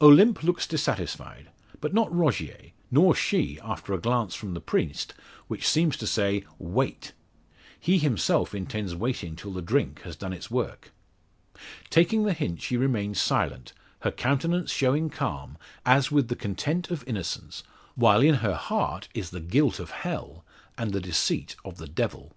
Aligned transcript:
Olympe 0.00 0.42
looks 0.44 0.66
dissatisfied, 0.66 1.50
but 1.80 1.94
not 1.94 2.12
Rogier 2.12 2.72
nor 2.90 3.14
she, 3.14 3.60
after 3.62 3.92
a 3.92 4.00
glance 4.00 4.34
from 4.34 4.54
the 4.54 4.60
priest, 4.60 5.14
which 5.46 5.68
seems 5.68 5.96
to 5.98 6.06
say 6.08 6.42
"Wait." 6.58 7.12
He 7.78 7.98
himself 7.98 8.56
intends 8.56 8.96
waiting 8.96 9.36
till 9.36 9.52
the 9.52 9.62
drink 9.62 10.02
has 10.02 10.16
done 10.16 10.32
its 10.32 10.50
work. 10.50 10.90
Taking 11.90 12.24
the 12.24 12.32
hint 12.32 12.60
she 12.60 12.76
remains 12.76 13.20
silent, 13.20 13.72
her 14.00 14.10
countenance 14.10 14.72
showing 14.72 15.10
calm, 15.10 15.56
as 15.86 16.10
with 16.10 16.26
the 16.26 16.34
content 16.34 16.90
of 16.90 17.04
innocence, 17.06 17.62
while 17.94 18.20
in 18.20 18.34
her 18.42 18.56
heart 18.56 19.06
is 19.14 19.30
the 19.30 19.38
guilt 19.38 19.78
of 19.78 19.92
hell, 19.92 20.44
and 20.76 20.92
the 20.92 21.00
deceit 21.00 21.54
of 21.64 21.76
the 21.76 21.86
devil. 21.86 22.32